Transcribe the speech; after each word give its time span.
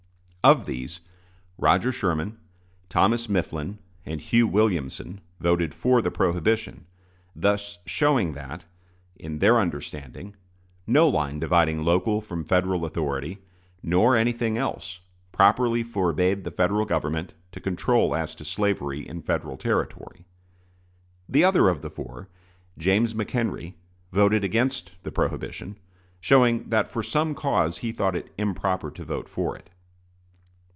Of 0.43 0.65
these, 0.65 1.01
Roger 1.59 1.91
Sherman, 1.91 2.39
Thomas 2.89 3.29
Mifflin, 3.29 3.77
and 4.07 4.19
Hugh 4.19 4.47
Williamson 4.47 5.21
voted 5.39 5.71
for 5.71 6.01
the 6.01 6.09
prohibition, 6.09 6.87
thus 7.35 7.77
showing 7.85 8.33
that, 8.33 8.65
in 9.15 9.37
their 9.37 9.59
understanding, 9.59 10.35
no 10.87 11.07
line 11.07 11.37
dividing 11.37 11.83
local 11.85 12.21
from 12.21 12.43
Federal 12.43 12.85
authority, 12.85 13.37
nor 13.83 14.17
anything 14.17 14.57
else, 14.57 14.99
properly 15.31 15.83
forbade 15.83 16.43
the 16.43 16.49
Federal 16.49 16.85
Government 16.87 17.35
to 17.51 17.59
control 17.61 18.15
as 18.15 18.33
to 18.33 18.43
slavery 18.43 19.07
in 19.07 19.21
Federal 19.21 19.57
territory. 19.57 20.25
The 21.29 21.43
other 21.43 21.69
of 21.69 21.83
the 21.83 21.91
four, 21.91 22.29
James 22.79 23.13
McHenry, 23.13 23.75
voted 24.11 24.43
against 24.43 24.89
the 25.03 25.11
prohibition, 25.11 25.77
showing 26.19 26.69
that 26.69 26.87
for 26.89 27.03
some 27.03 27.35
cause 27.35 27.77
he 27.77 27.91
thought 27.91 28.15
it 28.15 28.31
improper 28.39 28.89
to 28.89 29.05
vote 29.05 29.29
for 29.29 29.55
it. 29.55 29.69